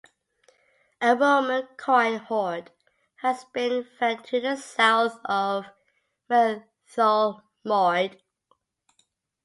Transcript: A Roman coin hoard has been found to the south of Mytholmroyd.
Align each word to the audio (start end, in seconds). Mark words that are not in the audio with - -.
A 0.99 1.15
Roman 1.15 1.67
coin 1.77 2.17
hoard 2.17 2.71
has 3.17 3.43
been 3.53 3.83
found 3.83 4.23
to 4.23 4.41
the 4.41 4.55
south 4.55 5.19
of 5.25 5.65
Mytholmroyd. 6.27 8.19